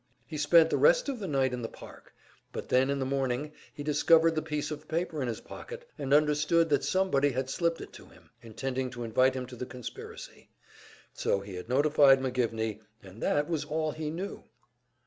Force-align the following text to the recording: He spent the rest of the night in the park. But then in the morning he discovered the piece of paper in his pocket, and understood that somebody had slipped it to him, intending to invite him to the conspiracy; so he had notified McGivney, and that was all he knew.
He 0.25 0.35
spent 0.35 0.71
the 0.71 0.79
rest 0.79 1.09
of 1.09 1.19
the 1.19 1.27
night 1.27 1.53
in 1.53 1.61
the 1.61 1.67
park. 1.69 2.11
But 2.51 2.69
then 2.69 2.89
in 2.89 2.97
the 2.97 3.05
morning 3.05 3.51
he 3.71 3.83
discovered 3.83 4.33
the 4.33 4.41
piece 4.41 4.71
of 4.71 4.87
paper 4.87 5.21
in 5.21 5.27
his 5.27 5.41
pocket, 5.41 5.87
and 5.95 6.11
understood 6.11 6.69
that 6.69 6.83
somebody 6.83 7.29
had 7.29 7.51
slipped 7.51 7.81
it 7.81 7.93
to 7.93 8.07
him, 8.07 8.31
intending 8.41 8.89
to 8.89 9.03
invite 9.03 9.35
him 9.35 9.45
to 9.45 9.55
the 9.55 9.67
conspiracy; 9.67 10.49
so 11.13 11.39
he 11.41 11.53
had 11.53 11.69
notified 11.69 12.19
McGivney, 12.19 12.79
and 13.03 13.21
that 13.21 13.47
was 13.47 13.63
all 13.63 13.91
he 13.91 14.09
knew. 14.09 14.43